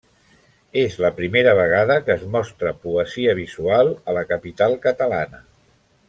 [0.83, 5.43] És la primera vegada que es mostra poesia visual a la capital catalana.